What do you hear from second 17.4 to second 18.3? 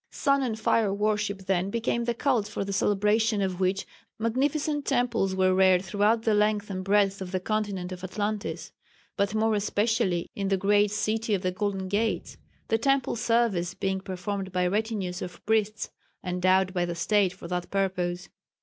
that purpose.